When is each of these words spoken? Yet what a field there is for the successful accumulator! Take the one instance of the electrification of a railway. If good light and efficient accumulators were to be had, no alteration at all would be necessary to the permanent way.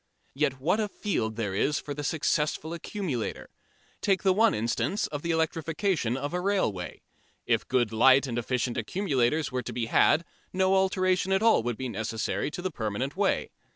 Yet 0.33 0.59
what 0.59 0.79
a 0.79 0.87
field 0.89 1.35
there 1.35 1.53
is 1.53 1.79
for 1.79 1.93
the 1.93 2.03
successful 2.03 2.73
accumulator! 2.73 3.51
Take 4.01 4.23
the 4.23 4.33
one 4.33 4.55
instance 4.55 5.05
of 5.05 5.21
the 5.21 5.29
electrification 5.29 6.17
of 6.17 6.33
a 6.33 6.39
railway. 6.41 7.01
If 7.45 7.67
good 7.67 7.93
light 7.93 8.25
and 8.25 8.39
efficient 8.39 8.77
accumulators 8.77 9.51
were 9.51 9.61
to 9.61 9.71
be 9.73 9.85
had, 9.85 10.25
no 10.51 10.73
alteration 10.73 11.31
at 11.31 11.43
all 11.43 11.61
would 11.61 11.77
be 11.77 11.87
necessary 11.87 12.49
to 12.49 12.63
the 12.63 12.71
permanent 12.71 13.15
way. 13.15 13.51